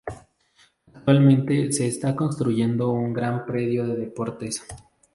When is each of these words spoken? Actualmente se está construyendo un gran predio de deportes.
Actualmente 0.95 1.71
se 1.71 1.85
está 1.85 2.15
construyendo 2.15 2.89
un 2.89 3.13
gran 3.13 3.45
predio 3.45 3.85
de 3.85 3.97
deportes. 3.97 4.65